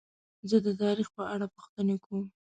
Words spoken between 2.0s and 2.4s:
کوم.